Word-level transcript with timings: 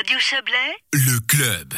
Radio 0.00 0.18
Chablais, 0.18 0.78
Le 0.94 1.20
club. 1.26 1.74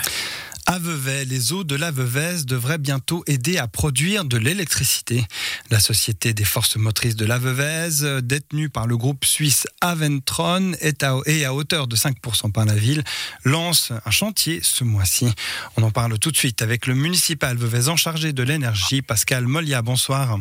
À 0.66 0.78
Vevey, 0.78 1.24
les 1.24 1.52
eaux 1.52 1.64
de 1.64 1.74
la 1.74 1.90
Veuvez 1.90 2.44
devraient 2.44 2.78
bientôt 2.78 3.24
aider 3.26 3.58
à 3.58 3.66
produire 3.66 4.24
de 4.24 4.36
l'électricité. 4.36 5.24
La 5.72 5.80
société 5.80 6.32
des 6.32 6.44
forces 6.44 6.76
motrices 6.76 7.16
de 7.16 7.26
la 7.26 7.40
Veuvez, 7.40 8.20
détenue 8.22 8.70
par 8.70 8.86
le 8.86 8.96
groupe 8.96 9.24
suisse 9.24 9.66
Aventron 9.80 10.70
est 10.80 11.02
à, 11.02 11.16
et 11.26 11.44
à 11.44 11.52
hauteur 11.52 11.88
de 11.88 11.96
5% 11.96 12.52
par 12.52 12.64
la 12.64 12.74
ville, 12.74 13.02
lance 13.44 13.90
un 14.06 14.10
chantier 14.12 14.60
ce 14.62 14.84
mois-ci. 14.84 15.34
On 15.76 15.82
en 15.82 15.90
parle 15.90 16.16
tout 16.20 16.30
de 16.30 16.36
suite 16.36 16.62
avec 16.62 16.86
le 16.86 16.94
municipal 16.94 17.58
en 17.88 17.96
chargé 17.96 18.32
de 18.32 18.44
l'énergie, 18.44 19.02
Pascal 19.02 19.48
Molia. 19.48 19.82
Bonsoir. 19.82 20.38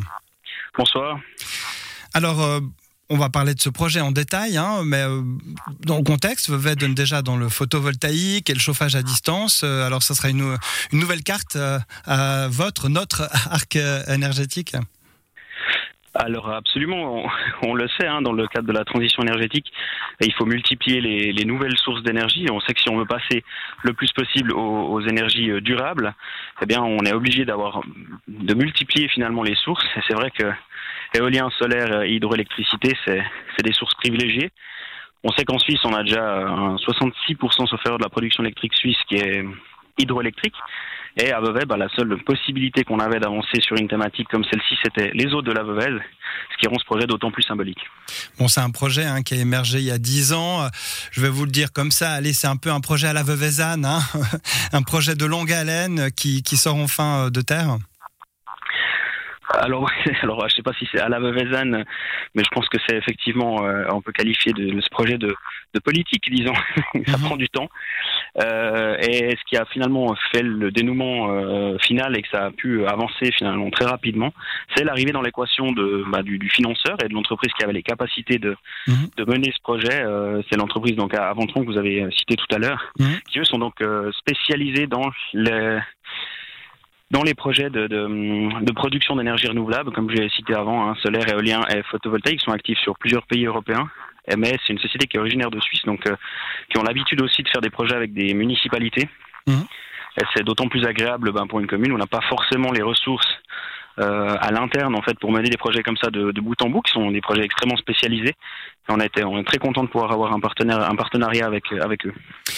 Bonsoir. 0.78 1.18
Alors, 2.14 2.42
euh, 2.42 2.60
on 3.12 3.18
va 3.18 3.28
parler 3.28 3.54
de 3.54 3.60
ce 3.60 3.68
projet 3.68 4.00
en 4.00 4.10
détail, 4.10 4.56
hein, 4.56 4.80
mais 4.86 5.02
euh, 5.02 5.20
dans 5.84 5.98
le 5.98 6.02
contexte, 6.02 6.48
Vevey 6.48 6.76
donne 6.76 6.94
déjà 6.94 7.20
dans 7.20 7.36
le 7.36 7.50
photovoltaïque 7.50 8.48
et 8.48 8.54
le 8.54 8.58
chauffage 8.58 8.96
à 8.96 9.02
distance. 9.02 9.62
Euh, 9.64 9.86
alors, 9.86 10.02
ça 10.02 10.14
sera 10.14 10.30
une, 10.30 10.56
nouvelle 10.92 11.22
carte 11.22 11.56
euh, 11.56 11.78
à 12.06 12.48
votre, 12.48 12.88
notre 12.88 13.22
arc 13.50 13.76
énergétique 14.08 14.74
alors 16.14 16.50
absolument, 16.50 17.26
on, 17.62 17.74
le 17.74 17.88
sait, 17.88 18.06
hein, 18.06 18.20
dans 18.20 18.32
le 18.32 18.46
cadre 18.46 18.66
de 18.68 18.72
la 18.72 18.84
transition 18.84 19.22
énergétique, 19.22 19.72
il 20.20 20.32
faut 20.34 20.44
multiplier 20.44 21.00
les, 21.00 21.32
les 21.32 21.44
nouvelles 21.44 21.76
sources 21.78 22.02
d'énergie. 22.02 22.46
On 22.50 22.60
sait 22.60 22.74
que 22.74 22.80
si 22.80 22.90
on 22.90 22.98
veut 22.98 23.06
passer 23.06 23.42
le 23.82 23.92
plus 23.94 24.12
possible 24.12 24.52
aux, 24.52 24.92
aux 24.92 25.00
énergies 25.00 25.50
euh, 25.50 25.60
durables, 25.60 26.14
eh 26.60 26.66
bien, 26.66 26.82
on 26.82 26.98
est 27.06 27.14
obligé 27.14 27.44
d'avoir 27.44 27.80
de 28.28 28.54
multiplier 28.54 29.08
finalement 29.08 29.42
les 29.42 29.54
sources. 29.54 29.84
Et 29.96 30.00
c'est 30.06 30.14
vrai 30.14 30.30
que 30.30 30.44
éolien, 31.14 31.50
solaire 31.58 32.02
et 32.02 32.12
hydroélectricité, 32.12 32.96
c'est 33.06 33.62
des 33.64 33.72
sources 33.72 33.94
privilégiées. 33.94 34.50
On 35.24 35.30
sait 35.32 35.44
qu'en 35.44 35.58
Suisse, 35.58 35.80
on 35.84 35.94
a 35.94 36.02
déjà 36.02 36.24
un 36.24 36.76
66% 36.76 37.66
sauf 37.66 37.84
de 37.84 38.02
la 38.02 38.08
production 38.08 38.42
électrique 38.42 38.74
suisse 38.74 38.96
qui 39.08 39.16
est 39.16 39.44
hydroélectrique. 39.98 40.54
Et 41.18 41.30
à 41.30 41.40
Vevey, 41.40 41.66
bah, 41.66 41.76
la 41.76 41.88
seule 41.90 42.16
possibilité 42.24 42.84
qu'on 42.84 42.98
avait 42.98 43.20
d'avancer 43.20 43.60
sur 43.60 43.76
une 43.76 43.86
thématique 43.86 44.28
comme 44.28 44.44
celle-ci, 44.44 44.76
c'était 44.82 45.10
les 45.12 45.26
eaux 45.34 45.42
de 45.42 45.52
la 45.52 45.62
Veuvez, 45.62 45.90
ce 45.90 46.56
qui 46.58 46.66
rend 46.66 46.78
ce 46.78 46.84
projet 46.86 47.06
d'autant 47.06 47.30
plus 47.30 47.42
symbolique. 47.42 47.80
Bon, 48.38 48.48
c'est 48.48 48.62
un 48.62 48.70
projet 48.70 49.04
hein, 49.04 49.22
qui 49.22 49.34
a 49.34 49.36
émergé 49.36 49.78
il 49.78 49.84
y 49.84 49.90
a 49.90 49.98
10 49.98 50.32
ans. 50.32 50.66
Je 51.10 51.20
vais 51.20 51.28
vous 51.28 51.44
le 51.44 51.50
dire 51.50 51.72
comme 51.72 51.90
ça. 51.90 52.12
Allez, 52.12 52.32
c'est 52.32 52.46
un 52.46 52.56
peu 52.56 52.70
un 52.70 52.80
projet 52.80 53.08
à 53.08 53.12
la 53.12 53.22
Veuvezanne, 53.22 53.84
hein 53.84 54.00
un 54.72 54.82
projet 54.82 55.14
de 55.14 55.26
longue 55.26 55.52
haleine 55.52 56.10
qui, 56.12 56.42
qui 56.42 56.56
sort 56.56 56.76
enfin 56.76 57.26
euh, 57.26 57.30
de 57.30 57.42
terre. 57.42 57.76
Alors, 59.50 59.90
alors, 60.22 60.48
je 60.48 60.54
sais 60.54 60.62
pas 60.62 60.72
si 60.74 60.88
c'est 60.92 61.00
à 61.00 61.08
la 61.08 61.18
Veuvezanne, 61.20 61.84
mais 62.34 62.42
je 62.44 62.48
pense 62.50 62.68
que 62.68 62.78
c'est 62.86 62.96
effectivement, 62.96 63.64
euh, 63.64 63.84
on 63.92 64.00
peut 64.00 64.12
qualifier 64.12 64.52
de, 64.52 64.70
de 64.70 64.80
ce 64.80 64.88
projet 64.90 65.18
de, 65.18 65.34
de 65.74 65.80
politique, 65.80 66.24
disons. 66.30 66.54
Ça 67.06 67.16
Mhm. 67.18 67.24
prend 67.24 67.36
du 67.36 67.48
temps. 67.48 67.68
Euh, 68.42 68.96
et 69.00 69.30
ce 69.36 69.42
qui 69.48 69.56
a 69.56 69.64
finalement 69.66 70.14
fait 70.32 70.42
le 70.42 70.70
dénouement 70.70 71.30
euh, 71.30 71.76
final 71.78 72.16
et 72.16 72.22
que 72.22 72.28
ça 72.28 72.46
a 72.46 72.50
pu 72.50 72.86
avancer 72.86 73.30
finalement 73.32 73.68
très 73.70 73.84
rapidement, 73.84 74.32
c'est 74.74 74.84
l'arrivée 74.84 75.12
dans 75.12 75.20
l'équation 75.22 75.72
de 75.72 76.04
bah, 76.08 76.22
du, 76.22 76.38
du 76.38 76.48
financeur 76.48 76.96
et 77.04 77.08
de 77.08 77.14
l'entreprise 77.14 77.52
qui 77.58 77.64
avait 77.64 77.72
les 77.74 77.82
capacités 77.82 78.38
de, 78.38 78.56
Mhm. 78.88 79.08
de 79.16 79.24
mener 79.24 79.52
ce 79.54 79.60
projet. 79.62 80.02
Euh, 80.02 80.40
c'est 80.50 80.56
l'entreprise 80.56 80.96
donc 80.96 81.14
à 81.14 81.28
Aventron 81.28 81.60
que 81.62 81.66
vous 81.66 81.78
avez 81.78 82.08
cité 82.12 82.36
tout 82.36 82.54
à 82.54 82.58
l'heure, 82.58 82.92
Mhm. 82.98 83.18
qui 83.30 83.38
eux 83.40 83.44
sont 83.44 83.58
donc 83.58 83.80
euh, 83.82 84.10
spécialisés 84.12 84.86
dans 84.86 85.10
les 85.34 85.78
dans 87.12 87.22
les 87.22 87.34
projets 87.34 87.68
de, 87.68 87.86
de, 87.86 88.64
de 88.64 88.72
production 88.72 89.16
d'énergie 89.16 89.46
renouvelable, 89.46 89.92
comme 89.92 90.10
j'ai 90.10 90.28
cité 90.30 90.54
avant, 90.54 90.88
hein, 90.88 90.94
solaire, 91.02 91.28
éolien 91.28 91.60
et 91.68 91.82
photovoltaïque, 91.84 92.40
sont 92.40 92.52
actifs 92.52 92.78
sur 92.78 92.96
plusieurs 92.98 93.26
pays 93.26 93.44
européens. 93.44 93.88
Eh, 94.28 94.36
Mais 94.36 94.56
c'est 94.64 94.72
une 94.72 94.78
société 94.78 95.06
qui 95.06 95.18
est 95.18 95.20
originaire 95.20 95.50
de 95.50 95.60
Suisse, 95.60 95.84
donc 95.84 96.06
euh, 96.06 96.16
qui 96.70 96.78
ont 96.78 96.82
l'habitude 96.82 97.20
aussi 97.20 97.42
de 97.42 97.48
faire 97.48 97.60
des 97.60 97.70
projets 97.70 97.94
avec 97.94 98.14
des 98.14 98.32
municipalités. 98.32 99.08
Et 100.18 100.24
c'est 100.34 100.44
d'autant 100.44 100.68
plus 100.68 100.84
agréable 100.86 101.32
ben, 101.32 101.46
pour 101.46 101.60
une 101.60 101.66
commune 101.66 101.92
où 101.92 101.96
on 101.96 101.98
n'a 101.98 102.06
pas 102.06 102.20
forcément 102.28 102.70
les 102.72 102.82
ressources 102.82 103.28
euh, 103.98 104.36
à 104.40 104.50
l'interne 104.50 104.94
en 104.94 105.02
fait 105.02 105.18
pour 105.18 105.30
mener 105.32 105.50
des 105.50 105.58
projets 105.58 105.82
comme 105.82 105.98
ça 105.98 106.10
de, 106.10 106.30
de 106.32 106.40
bout 106.40 106.60
en 106.62 106.70
bout, 106.70 106.80
qui 106.80 106.92
sont 106.92 107.10
des 107.10 107.20
projets 107.20 107.44
extrêmement 107.44 107.76
spécialisés. 107.76 108.34
Et 108.88 108.90
on 108.90 109.00
a 109.00 109.04
été, 109.04 109.22
on 109.24 109.38
est 109.38 109.44
très 109.44 109.58
content 109.58 109.84
de 109.84 109.88
pouvoir 109.88 110.12
avoir 110.12 110.32
un 110.32 110.40
partenaire, 110.40 110.80
un 110.90 110.96
partenariat 110.96 111.46
avec 111.46 111.64
avec 111.72 112.06
eux. 112.06 112.14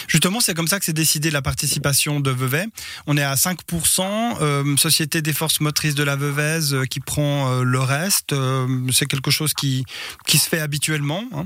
Justement, 0.09 0.41
c'est 0.41 0.55
comme 0.55 0.67
ça 0.67 0.79
que 0.79 0.85
c'est 0.85 0.93
décidé 0.93 1.31
la 1.31 1.43
participation 1.43 2.21
de 2.21 2.31
Vevey. 2.31 2.67
On 3.07 3.17
est 3.17 3.23
à 3.23 3.35
5%, 3.35 4.39
euh, 4.41 4.77
Société 4.77 5.23
des 5.23 5.33
forces 5.33 5.61
motrices 5.61 5.95
de 5.95 6.05
la 6.05 6.17
Veuvez 6.17 6.73
euh, 6.73 6.85
qui 6.85 7.01
prend 7.01 7.51
euh, 7.51 7.63
le 7.63 7.81
reste. 7.81 8.35
C'est 8.93 9.07
quelque 9.07 9.31
chose 9.31 9.55
qui, 9.55 9.85
qui 10.27 10.39
se 10.39 10.49
fait 10.49 10.61
habituellement. 10.61 11.23
hein. 11.35 11.45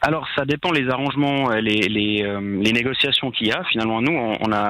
Alors, 0.00 0.26
ça 0.36 0.44
dépend 0.44 0.72
les 0.72 0.88
arrangements, 0.88 1.50
les, 1.50 1.88
les, 1.88 2.72
négociations 2.72 3.30
qu'il 3.30 3.48
y 3.48 3.52
a. 3.52 3.62
Finalement, 3.70 4.02
nous, 4.02 4.12
on, 4.12 4.52
a. 4.52 4.68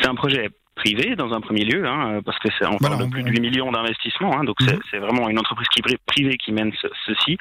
C'est 0.00 0.08
un 0.08 0.14
projet 0.16 0.50
privé 0.76 1.16
dans 1.16 1.32
un 1.32 1.40
premier 1.40 1.64
lieu, 1.64 1.84
hein, 1.86 2.20
parce 2.24 2.38
que 2.38 2.48
c'est 2.58 2.66
on 2.66 2.76
parle 2.78 2.98
de 3.04 3.10
plus 3.10 3.22
de 3.22 3.30
8 3.30 3.40
millions 3.40 3.72
d'investissements, 3.72 4.38
hein, 4.38 4.44
donc 4.44 4.60
Mhm. 4.60 4.68
c'est- 4.68 4.78
c'est 4.90 4.98
vraiment 4.98 5.28
une 5.28 5.38
entreprise 5.38 5.66
qui, 5.68 5.80
privée 6.06 6.36
qui 6.36 6.52
mène 6.52 6.70
ce- 6.80 6.86
ceci. 7.06 7.38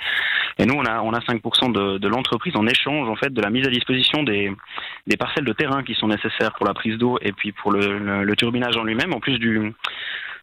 Et 0.58 0.66
nous, 0.66 0.74
on 0.74 0.86
a, 0.86 1.02
on 1.02 1.12
a 1.14 1.20
5% 1.22 1.70
de, 1.70 1.98
de 1.98 2.08
l'entreprise 2.08 2.56
en 2.56 2.66
échange 2.66 3.08
en 3.10 3.16
fait 3.16 3.32
de 3.34 3.42
la 3.42 3.50
mise 3.50 3.68
à 3.68 3.70
disposition 3.70 4.24
des, 4.24 4.52
des 5.06 5.18
parcelles 5.18 5.44
de 5.46 5.54
terrain 5.54 5.84
qui 5.84 5.94
sont 5.96 6.08
nécessaires 6.08 6.54
pour 6.54 6.66
la 6.66 6.74
prise 6.74 6.98
d'eau 6.98 7.20
et 7.22 7.34
puis 7.34 7.52
pour 7.52 7.72
le, 7.72 8.00
le, 8.00 8.24
le 8.24 8.36
turbinage 8.36 8.78
en 8.78 8.84
lui-même, 8.86 9.14
en 9.14 9.20
plus 9.20 9.38
du, 9.38 9.74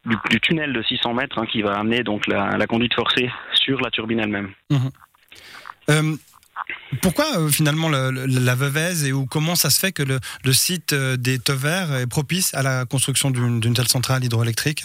du, 0.04 0.16
du 0.30 0.40
tunnel 0.40 0.72
de 0.74 0.82
600 0.82 1.14
mètres 1.14 1.38
hein, 1.38 1.46
qui 1.46 1.62
va 1.62 1.72
amener 1.78 2.02
donc 2.02 2.26
la, 2.26 2.56
la 2.58 2.66
conduite 2.66 2.92
forcée 2.94 3.30
sur 3.54 3.80
la 3.80 3.90
turbine 3.90 4.20
elle-même. 4.20 4.50
Euh, 5.90 6.14
pourquoi 7.00 7.24
euh, 7.38 7.48
finalement 7.48 7.88
le- 7.88 8.10
le- 8.10 8.26
la 8.26 8.54
Veuvez 8.54 9.06
et 9.06 9.12
où, 9.12 9.26
comment 9.26 9.54
ça 9.54 9.70
se 9.70 9.78
fait 9.80 9.92
que 9.92 10.02
le, 10.02 10.18
le 10.44 10.52
site 10.52 10.92
euh, 10.92 11.16
des 11.16 11.38
Tevers 11.38 11.92
est 11.94 12.06
propice 12.06 12.54
à 12.54 12.62
la 12.62 12.84
construction 12.84 13.30
d'une 13.30 13.74
telle 13.74 13.88
centrale 13.88 14.24
hydroélectrique? 14.24 14.84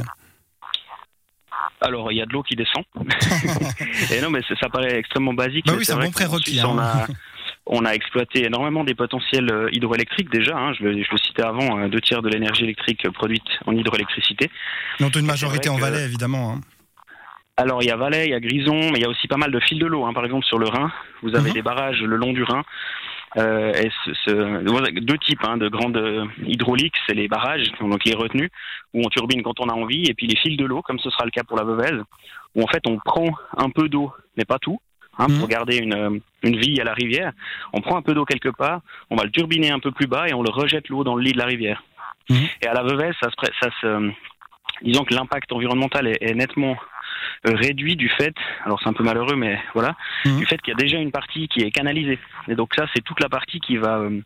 Alors, 1.81 2.11
il 2.11 2.17
y 2.17 2.21
a 2.21 2.25
de 2.25 2.33
l'eau 2.33 2.41
qui 2.41 2.55
descend. 2.55 2.83
et 4.11 4.19
non, 4.21 4.31
mais 4.31 4.41
ça 4.59 4.67
paraît 4.69 4.97
extrêmement 4.97 5.33
basique. 5.33 5.65
Bah 5.67 5.73
oui, 5.77 5.85
c'est 5.85 5.93
un 5.93 5.99
bon 5.99 6.09
prérequis, 6.11 6.59
hein. 6.59 6.65
On, 6.69 6.79
a, 6.79 7.07
on 7.67 7.85
a 7.85 7.91
exploité 7.91 8.45
énormément 8.45 8.83
des 8.83 8.95
potentiels 8.95 9.51
euh, 9.51 9.69
hydroélectriques 9.71 10.31
déjà. 10.31 10.57
hein. 10.57 10.73
je, 10.73 10.83
le, 10.85 11.03
je 11.03 11.07
le 11.11 11.17
citais 11.17 11.43
avant, 11.43 11.87
deux 11.87 12.01
tiers 12.01 12.23
de 12.23 12.29
l'énergie 12.29 12.63
électrique 12.63 13.07
produite 13.11 13.43
en 13.67 13.73
hydroélectricité. 13.73 14.49
Dont 14.99 15.09
une 15.11 15.27
majorité 15.27 15.69
en 15.69 15.77
Valais, 15.77 16.03
évidemment. 16.03 16.53
hein. 16.53 16.61
Alors, 17.57 17.81
il 17.81 17.87
y 17.87 17.91
a 17.91 17.95
Valais, 17.97 18.25
il 18.25 18.31
y 18.31 18.35
a 18.35 18.39
Grison, 18.39 18.75
mais 18.91 18.99
il 18.99 19.01
y 19.01 19.05
a 19.05 19.09
aussi 19.09 19.27
pas 19.27 19.37
mal 19.37 19.51
de 19.51 19.59
fils 19.59 19.79
de 19.79 19.87
l'eau. 19.87 20.05
hein. 20.05 20.13
Par 20.13 20.23
exemple, 20.23 20.45
sur 20.45 20.59
le 20.59 20.67
Rhin, 20.67 20.91
vous 21.23 21.35
avez 21.35 21.49
Mhm. 21.49 21.53
des 21.55 21.61
barrages 21.63 22.01
le 22.01 22.15
long 22.15 22.31
du 22.31 22.43
Rhin. 22.43 22.63
Euh, 23.35 23.73
et 23.73 23.89
ce, 24.05 24.13
ce- 24.25 24.99
deux 25.01 25.17
types 25.17 25.43
hein, 25.43 25.57
de 25.57 25.67
grandes 25.67 25.97
euh, 25.97 26.25
hydrauliques, 26.45 26.95
c'est 27.05 27.13
les 27.13 27.27
barrages, 27.27 27.67
donc 27.81 28.03
les 28.05 28.13
retenues, 28.15 28.49
où 28.93 29.01
on 29.05 29.09
turbine 29.09 29.41
quand 29.43 29.59
on 29.59 29.67
a 29.69 29.73
envie, 29.73 30.05
et 30.09 30.13
puis 30.13 30.27
les 30.27 30.37
fils 30.37 30.55
de 30.55 30.65
l'eau, 30.65 30.81
comme 30.81 30.97
ce 30.99 31.09
sera 31.09 31.25
le 31.25 31.31
cas 31.31 31.43
pour 31.43 31.57
la 31.57 31.63
Veuvez, 31.63 31.99
où 32.55 32.63
en 32.63 32.67
fait 32.67 32.81
on 32.87 32.97
prend 32.99 33.27
un 33.57 33.69
peu 33.69 33.89
d'eau, 33.89 34.13
mais 34.37 34.45
pas 34.45 34.59
tout, 34.59 34.79
hein, 35.19 35.27
Mhm. 35.29 35.39
pour 35.39 35.47
garder 35.49 35.77
une, 35.77 35.93
euh, 35.93 36.19
une 36.43 36.57
vie 36.57 36.79
à 36.79 36.83
la 36.85 36.93
rivière. 36.93 37.33
On 37.73 37.81
prend 37.81 37.97
un 37.97 38.01
peu 38.01 38.13
d'eau 38.13 38.23
quelque 38.25 38.49
part, 38.49 38.79
on 39.09 39.15
va 39.17 39.25
le 39.25 39.31
turbiner 39.31 39.71
un 39.71 39.79
peu 39.79 39.91
plus 39.91 40.07
bas 40.07 40.27
et 40.29 40.33
on 40.33 40.41
le 40.41 40.49
rejette 40.49 40.87
l'eau 40.89 41.03
dans 41.03 41.15
le 41.15 41.21
lit 41.23 41.33
de 41.33 41.37
la 41.39 41.45
rivière. 41.45 41.83
Mhm. 42.29 42.37
Et 42.61 42.67
à 42.67 42.73
la 42.73 42.83
Veuvez, 42.83 43.11
ça 43.21 43.29
se, 43.29 43.51
ça 43.59 43.69
se, 43.81 44.11
disons 44.83 45.03
que 45.03 45.13
l'impact 45.13 45.51
environnemental 45.51 46.07
est, 46.07 46.17
est 46.21 46.33
nettement 46.33 46.71
euh, 46.71 46.75
réduit 47.43 47.95
du 47.95 48.09
fait, 48.09 48.33
alors 48.65 48.79
c'est 48.81 48.89
un 48.89 48.93
peu 48.93 49.03
malheureux, 49.03 49.35
mais 49.35 49.59
voilà, 49.73 49.95
Mhm. 50.25 50.37
du 50.39 50.45
fait 50.45 50.61
qu'il 50.61 50.71
y 50.71 50.75
a 50.75 50.79
déjà 50.83 50.97
une 50.97 51.11
partie 51.11 51.47
qui 51.47 51.61
est 51.61 51.71
canalisée. 51.71 52.19
Et 52.47 52.55
donc 52.55 52.73
ça, 52.75 52.85
c'est 52.93 53.03
toute 53.03 53.19
la 53.21 53.29
partie 53.29 53.59
qui 53.59 53.77
va 53.77 53.97
euh, 53.99 54.21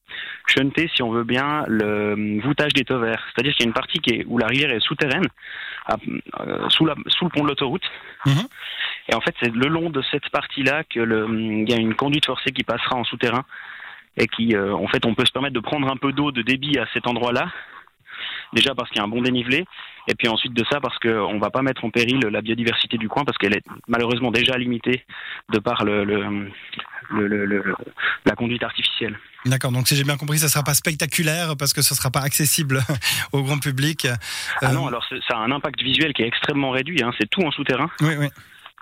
shunter, 0.48 0.90
si 0.94 1.02
on 1.04 1.12
veut 1.12 1.24
bien, 1.24 1.64
le 1.68 1.84
euh, 1.86 2.40
voûtage 2.44 2.74
des 2.74 2.84
verts. 2.90 3.24
C'est-à-dire 3.34 3.54
qu'il 3.56 3.64
y 3.66 3.68
a 3.68 3.70
une 3.70 3.74
partie 3.74 4.00
qui 4.00 4.16
est, 4.16 4.26
où 4.28 4.38
la 4.38 4.48
rivière 4.48 4.72
est 4.72 4.80
souterraine, 4.80 5.28
à- 5.88 5.96
euh, 6.42 6.70
sous, 6.70 6.86
la, 6.86 6.96
sous 7.08 7.26
le 7.26 7.30
pont 7.32 7.44
de 7.44 7.48
l'autoroute. 7.50 7.90
Mhm. 8.26 8.44
Et 9.10 9.16
en 9.16 9.22
fait, 9.22 9.36
c'est 9.42 9.54
le 9.54 9.68
long 9.68 9.90
de 9.90 10.02
cette 10.12 10.30
partie-là 10.30 10.84
que 10.84 11.00
le, 11.00 11.28
il 11.30 11.70
y 11.70 11.74
a 11.74 11.78
une 11.78 11.96
conduite 11.96 12.26
forcée 12.26 12.52
qui 12.52 12.64
passera 12.64 12.96
en 12.96 13.04
souterrain 13.04 13.44
et 14.18 14.28
qui, 14.28 14.56
euh, 14.56 14.74
en 14.74 14.88
fait, 14.88 15.06
on 15.06 15.16
peut 15.16 15.26
se 15.26 15.32
permettre 15.32 15.56
de 15.56 15.60
prendre 15.60 15.90
un 15.92 15.98
peu 15.98 16.12
d'eau 16.12 16.32
de 16.32 16.42
débit 16.42 16.78
à 16.78 16.86
cet 16.94 17.08
endroit-là. 17.08 17.48
Déjà 18.54 18.76
parce 18.76 18.90
qu'il 18.90 18.98
y 18.98 19.02
a 19.02 19.04
un 19.06 19.08
bon 19.08 19.22
dénivelé, 19.22 19.66
et 20.08 20.16
puis 20.16 20.28
ensuite 20.28 20.54
de 20.54 20.64
ça 20.70 20.80
parce 20.82 20.98
qu'on 21.00 21.34
ne 21.36 21.40
va 21.40 21.50
pas 21.50 21.62
mettre 21.62 21.86
en 21.86 21.90
péril 21.90 22.20
la 22.20 22.42
biodiversité 22.42 22.98
du 22.98 23.08
coin 23.08 23.24
parce 23.24 23.38
qu'elle 23.38 23.56
est 23.56 23.64
malheureusement 23.88 24.30
déjà 24.32 24.58
limitée 24.58 25.06
de 25.54 25.60
par 25.60 25.86
le, 25.86 26.04
le, 26.04 26.50
le- 27.12 27.76
la 28.26 28.36
conduite 28.36 28.64
artificielle. 28.64 29.18
D'accord, 29.46 29.72
donc 29.72 29.88
si 29.88 29.96
j'ai 29.96 30.04
bien 30.04 30.18
compris, 30.18 30.38
ça 30.38 30.46
ne 30.46 30.50
sera 30.52 30.64
pas 30.64 30.74
spectaculaire 30.74 31.56
parce 31.58 31.74
que 31.74 31.82
ce 31.82 31.94
ne 31.94 31.98
sera 31.98 32.12
pas 32.12 32.22
accessible 32.22 32.82
au 33.32 33.42
grand 33.42 33.60
public. 33.60 34.08
Ah 34.62 34.70
Euh, 34.70 34.74
non, 34.74 34.88
alors 34.88 35.04
ça 35.06 35.36
a 35.36 35.40
un 35.40 35.52
impact 35.52 35.82
visuel 35.82 36.14
qui 36.14 36.22
est 36.24 36.28
extrêmement 36.28 36.72
réduit, 36.72 37.02
hein, 37.04 37.12
c'est 37.20 37.30
tout 37.30 37.42
en 37.42 37.52
souterrain. 37.52 37.90
Oui, 38.02 38.16
oui. 38.20 38.28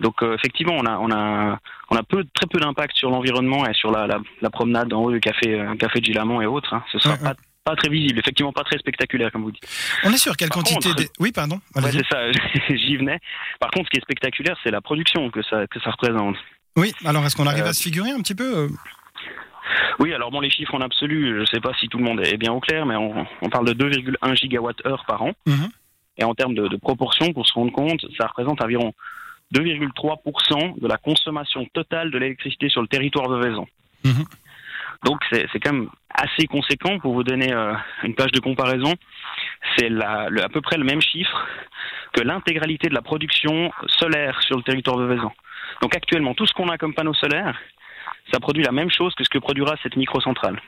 Donc 0.01 0.21
euh, 0.24 0.33
effectivement, 0.36 0.75
on 0.77 0.86
a, 0.86 0.98
on 0.98 1.12
a, 1.12 1.60
on 1.89 1.95
a 1.98 2.04
peu, 2.04 2.24
très 2.33 2.45
peu 2.48 2.60
d'impact 2.60 2.95
sur 2.95 3.10
l'environnement 3.10 3.68
et 3.68 3.74
sur 3.74 3.92
la, 3.92 4.07
la, 4.07 4.19
la 4.42 4.50
promenade 4.50 4.94
en 4.94 5.01
haut 5.04 5.12
du 5.12 5.19
café, 5.19 5.60
euh, 5.60 5.75
café 5.75 6.00
de 6.00 6.06
Gilamont 6.06 6.42
et 6.42 6.45
autres. 6.45 6.74
hein. 6.74 6.83
Ce 6.92 7.00
sera 7.00 7.16
Ouais, 7.16 7.19
pas, 7.21 7.36
pas 7.64 7.76
très 7.76 7.90
visible, 7.90 8.20
effectivement 8.20 8.52
pas 8.54 8.64
très 8.64 8.78
spectaculaire 8.80 9.32
comme 9.32 9.44
vous 9.44 9.52
dites. 9.52 9.64
On 10.04 10.12
est 10.12 10.18
sur 10.18 10.36
quelle 10.38 10.50
Par 10.50 10.58
quantité 10.58 10.90
contre- 10.90 11.04
Oui, 11.20 11.32
pardon. 11.32 11.60
Ouais, 11.76 11.92
c'est 11.92 12.06
ça, 12.12 12.32
j'y 12.70 12.98
venais. 12.98 13.20
Par 13.60 13.70
contre, 13.72 13.86
ce 13.88 13.90
qui 13.92 13.98
est 13.98 14.02
spectaculaire, 14.02 14.58
c'est 14.64 14.72
la 14.72 14.82
production 14.82 15.30
que 15.30 15.42
ça, 15.44 15.68
que 15.68 15.80
ça 15.80 15.92
représente. 15.92 16.36
oui, 16.76 16.94
alors 17.06 17.26
est-ce 17.26 17.36
qu'on 17.36 17.48
arrive 17.48 17.66
Euh, 17.66 17.70
à 17.70 17.74
se 17.74 17.84
figurer 17.84 18.12
un 18.12 18.22
petit 18.22 18.36
peu 18.36 18.58
euh 18.58 18.70
Oui, 20.00 20.14
alors 20.14 20.32
bon, 20.32 20.40
les 20.40 20.50
chiffres 20.50 20.74
en 20.74 20.82
absolu, 20.82 21.34
je 21.36 21.42
ne 21.42 21.46
sais 21.46 21.60
pas 21.60 21.74
si 21.80 21.88
tout 21.90 21.98
le 21.98 22.04
monde 22.06 22.22
est 22.22 22.38
bien 22.38 22.52
au 22.54 22.60
clair, 22.60 22.86
mais 22.86 22.96
on, 22.96 23.50
parle 23.50 23.68
de 23.74 23.74
2,1 23.74 24.36
gigawatts-heure 24.36 25.06
par 25.06 25.22
an. 25.22 25.34
Mhm. 25.46 25.70
Et 26.18 26.24
en 26.24 26.34
termes 26.34 26.54
de, 26.56 26.76
proportion, 26.78 27.32
pour 27.34 27.48
se 27.48 27.54
rendre 27.54 27.72
compte, 27.72 28.06
ça 28.18 28.28
représente 28.28 28.62
environ 28.64 28.94
2,3% 29.54 30.80
de 30.80 30.88
la 30.88 30.98
consommation 30.98 31.66
totale 31.74 32.12
de 32.12 32.18
l'électricité 32.18 32.70
sur 32.70 32.82
le 32.82 32.88
territoire 32.88 33.30
de 33.30 33.38
Vaison. 33.38 33.68
Mhm. 34.04 34.26
Donc 35.04 35.19
c'est 35.31 35.48
quand 35.63 35.74
même 35.74 35.90
assez 36.13 36.48
conséquent. 36.48 37.00
Pour 37.00 37.13
vous 37.13 37.24
donner 37.24 37.54
euh, 37.54 37.74
une 38.04 38.16
page 38.16 38.31
de 38.31 38.40
comparaison, 38.40 38.94
c'est 39.78 39.90
à 40.01 40.50
peu 40.51 40.62
près 40.62 40.78
le 40.78 40.84
même 40.84 41.01
chiffre 41.01 41.48
que 42.13 42.22
l'intégralité 42.22 42.90
de 42.90 42.94
la 42.94 43.01
production 43.01 43.72
solaire 43.88 44.42
sur 44.42 44.57
le 44.57 44.63
territoire 44.63 44.98
de 44.98 45.06
Vaison. 45.06 45.31
Donc 45.81 45.96
actuellement, 45.96 46.34
tout 46.34 46.46
ce 46.46 46.54
qu'on 46.54 46.68
a 46.69 46.78
comme 46.78 46.94
panneaux 46.94 47.13
solaires, 47.13 47.57
ça 48.34 48.40
produit 48.40 48.63
la 48.63 48.72
même 48.72 48.92
chose 48.92 49.13
que 49.16 49.24
ce 49.24 49.30
que 49.30 49.38
produira 49.38 49.75
cette 49.84 49.96
microcentrale. 49.96 50.60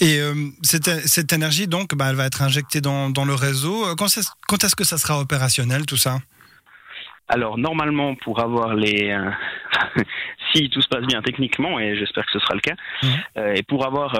Et 0.00 0.18
euh, 0.18 0.34
cette, 0.62 1.32
énergie, 1.32 1.66
donc, 1.66 1.94
bah, 1.94 2.06
elle 2.08 2.16
va 2.16 2.26
être 2.26 2.42
injectée 2.42 2.80
dans, 2.80 3.08
le 3.08 3.34
réseau. 3.34 3.84
Quand, 3.96 4.06
est-ce 4.06 4.76
que 4.76 4.84
ça 4.84 4.98
sera 4.98 5.20
opérationnel, 5.20 5.86
tout 5.86 5.96
ça? 5.96 6.18
Alors 7.30 7.58
normalement, 7.58 8.14
pour 8.16 8.40
avoir 8.40 8.74
les, 8.74 9.10
euh, 9.10 9.30
si 10.52 10.68
tout 10.68 10.82
se 10.82 10.88
passe 10.88 11.06
bien 11.06 11.22
techniquement, 11.22 11.78
et 11.78 11.96
j'espère 11.96 12.26
que 12.26 12.32
ce 12.32 12.38
sera 12.40 12.54
le 12.54 12.60
cas, 12.60 12.74
mmh. 13.02 13.56
et 13.56 13.62
pour 13.62 13.86
avoir 13.86 14.14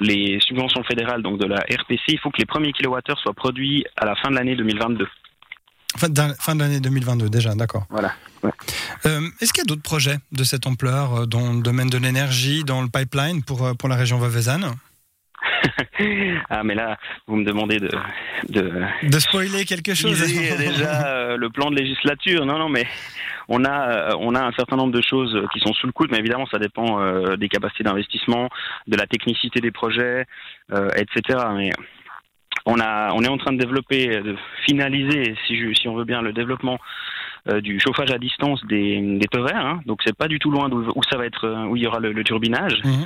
les 0.00 0.38
subventions 0.40 0.82
fédérales 0.84 1.22
donc 1.22 1.38
de 1.38 1.46
la 1.46 1.60
RPC, 1.60 2.02
il 2.08 2.18
faut 2.18 2.30
que 2.30 2.38
les 2.38 2.46
premiers 2.46 2.72
kilowattheures 2.72 3.18
soient 3.18 3.34
produits 3.34 3.84
à 3.96 4.04
la 4.04 4.14
fin 4.16 4.30
de 4.30 4.36
l'année 4.36 4.56
2022. 4.56 5.06
Fin 5.96 6.08
de, 6.08 6.60
l'année 6.60 6.80
2022 6.80 7.28
déjà, 7.28 7.54
d'accord. 7.54 7.84
Voilà. 7.88 8.12
Euh, 9.06 9.28
est-ce 9.40 9.52
qu'il 9.52 9.62
y 9.62 9.66
a 9.66 9.68
d'autres 9.68 9.82
projets 9.82 10.18
de 10.32 10.44
cette 10.44 10.66
ampleur 10.66 11.14
euh, 11.14 11.26
dans 11.26 11.52
le 11.52 11.62
domaine 11.62 11.88
de 11.88 11.98
l'énergie, 11.98 12.64
dans 12.64 12.82
le 12.82 12.88
pipeline 12.88 13.42
pour, 13.42 13.64
euh, 13.64 13.74
pour 13.74 13.88
la 13.88 13.96
région 13.96 14.18
Vauvezane? 14.18 14.74
ah 16.50 16.62
mais 16.62 16.74
là 16.74 16.98
vous 17.26 17.36
me 17.36 17.44
demandez 17.44 17.78
de 17.78 17.90
de, 18.48 19.18
spoiler 19.18 19.64
quelque 19.64 19.94
chose 19.94 20.20
déjà 20.20 21.36
le 21.36 21.48
plan 21.50 21.70
de 21.70 21.76
législature 21.76 22.44
non 22.44 22.58
non 22.58 22.68
mais 22.68 22.86
on 23.48 23.64
a 23.64 24.16
on 24.16 24.34
a 24.34 24.42
un 24.42 24.52
certain 24.52 24.76
nombre 24.76 24.92
de 24.92 25.02
choses 25.02 25.38
qui 25.52 25.60
sont 25.60 25.72
sous 25.74 25.86
le 25.86 25.92
coude 25.92 26.10
mais 26.10 26.18
évidemment 26.18 26.46
ça 26.46 26.58
dépend 26.58 27.36
des 27.36 27.48
capacités 27.48 27.84
d'investissement 27.84 28.48
de 28.86 28.96
la 28.96 29.06
technicité 29.06 29.60
des 29.60 29.70
projets 29.70 30.26
etc 30.70 31.38
mais 31.54 31.70
on, 32.66 32.80
a, 32.80 33.12
on 33.12 33.22
est 33.22 33.28
en 33.28 33.36
train 33.36 33.52
de 33.52 33.58
développer, 33.58 34.06
de 34.06 34.36
finaliser, 34.66 35.36
si, 35.46 35.56
je, 35.56 35.74
si 35.74 35.88
on 35.88 35.96
veut 35.96 36.04
bien, 36.04 36.22
le 36.22 36.32
développement 36.32 36.78
euh, 37.50 37.60
du 37.60 37.78
chauffage 37.78 38.10
à 38.10 38.18
distance 38.18 38.64
des, 38.66 39.18
des 39.18 39.28
verts. 39.34 39.66
Hein. 39.66 39.82
Donc 39.86 40.00
c'est 40.04 40.16
pas 40.16 40.28
du 40.28 40.38
tout 40.38 40.50
loin 40.50 40.70
où 40.70 41.02
ça 41.10 41.18
va 41.18 41.26
être, 41.26 41.44
euh, 41.44 41.66
où 41.66 41.76
il 41.76 41.82
y 41.82 41.86
aura 41.86 42.00
le, 42.00 42.24
turbinage. 42.24 42.80
Mhm. 42.84 43.04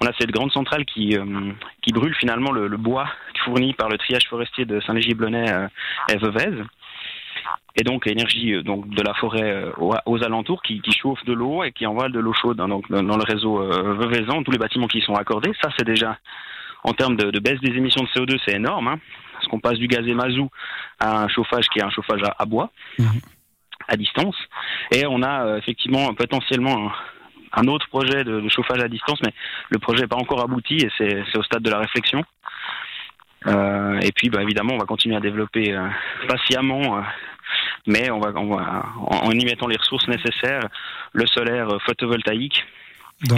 On 0.00 0.06
a 0.06 0.12
cette 0.18 0.30
grande 0.30 0.52
centrale 0.52 0.84
qui, 0.84 1.16
euh, 1.16 1.52
qui 1.82 1.92
brûle 1.92 2.14
finalement 2.14 2.52
le, 2.52 2.68
bois 2.76 3.08
fourni 3.44 3.72
par 3.74 3.88
le 3.88 3.96
triage 3.98 4.28
forestier 4.28 4.64
de 4.64 4.80
Saint-Légier-Blonay 4.80 5.68
et 6.10 6.16
Veuvez. 6.16 6.62
Et 7.76 7.84
donc 7.84 8.06
énergie 8.06 8.62
donc 8.62 8.88
de 8.88 9.02
la 9.02 9.14
forêt 9.14 9.66
aux, 9.76 10.24
alentours 10.24 10.62
qui, 10.62 10.80
qui, 10.80 10.92
chauffe 10.92 11.24
de 11.24 11.32
l'eau 11.32 11.62
et 11.62 11.72
qui 11.72 11.86
envoie 11.86 12.08
de 12.08 12.18
l'eau 12.18 12.32
chaude 12.32 12.60
hein, 12.60 12.68
donc 12.68 12.90
dans 12.90 13.16
le 13.16 13.22
réseau 13.22 13.58
Veuvezan, 13.58 14.42
tous 14.42 14.50
les 14.50 14.58
bâtiments 14.58 14.88
qui 14.88 14.98
y 14.98 15.02
sont 15.02 15.14
accordés. 15.14 15.52
Ça 15.62 15.68
c'est 15.78 15.86
déjà 15.86 16.18
en 16.86 16.92
termes 16.92 17.16
de, 17.16 17.38
baisse 17.40 17.60
des 17.60 17.76
émissions 17.76 18.04
de 18.04 18.08
CO2, 18.08 18.38
c'est 18.46 18.54
énorme, 18.54 18.86
hein, 18.86 19.00
parce 19.32 19.46
qu'on 19.48 19.58
passe 19.58 19.74
du 19.74 19.88
gaz 19.88 20.06
et 20.06 20.14
à 21.00 21.22
un 21.22 21.28
chauffage 21.28 21.66
qui 21.68 21.80
est 21.80 21.82
un 21.82 21.90
chauffage 21.90 22.20
à, 22.38 22.44
bois, 22.46 22.70
mhm. 22.98 23.20
à 23.88 23.96
distance. 23.96 24.36
Et 24.92 25.04
on 25.04 25.20
a 25.22 25.44
euh, 25.44 25.58
effectivement 25.58 26.14
potentiellement 26.14 26.92
un, 27.56 27.66
autre 27.66 27.88
projet 27.88 28.24
de, 28.24 28.48
chauffage 28.48 28.80
à 28.80 28.88
distance, 28.88 29.18
mais 29.24 29.32
le 29.70 29.78
projet 29.78 30.02
n'est 30.02 30.08
pas 30.08 30.16
encore 30.16 30.42
abouti 30.42 30.76
et 30.76 30.90
c'est 30.96 31.36
au 31.36 31.42
stade 31.42 31.62
de 31.62 31.70
la 31.70 31.78
réflexion. 31.78 32.24
Euh, 33.46 33.98
et 34.00 34.12
puis, 34.12 34.28
bah, 34.28 34.42
évidemment, 34.42 34.74
on 34.74 34.78
va 34.78 34.86
continuer 34.86 35.16
à 35.16 35.20
développer 35.20 35.72
euh, 35.72 35.88
patiemment, 36.28 37.02
mais 37.86 38.10
on 38.10 38.18
va, 38.18 38.32
en, 38.36 39.30
y 39.30 39.44
mettant 39.44 39.68
les 39.68 39.76
ressources 39.76 40.08
nécessaires, 40.08 40.68
le 41.12 41.26
solaire 41.26 41.68
photovoltaïque, 41.86 42.64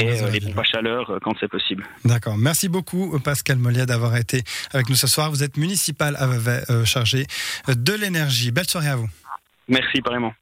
et 0.00 0.22
euh, 0.22 0.30
les 0.30 0.40
pompes 0.40 0.58
à 0.58 0.64
chaleur 0.64 1.10
euh, 1.10 1.18
quand 1.22 1.34
c'est 1.38 1.48
possible. 1.48 1.84
D'accord. 2.04 2.36
Merci 2.36 2.68
beaucoup 2.68 3.18
Pascal 3.20 3.58
Mollier 3.58 3.86
d'avoir 3.86 4.16
été 4.16 4.42
avec 4.72 4.88
nous 4.88 4.96
ce 4.96 5.06
soir. 5.06 5.30
Vous 5.30 5.44
êtes 5.44 5.56
municipal 5.56 6.16
à 6.18 6.26
Vevey, 6.26 6.62
euh, 6.70 6.84
chargé 6.84 7.26
de 7.68 7.92
l'énergie. 7.92 8.50
Belle 8.50 8.68
soirée 8.68 8.88
à 8.88 8.96
vous. 8.96 9.08
Merci, 9.68 10.00
pareillement. 10.00 10.34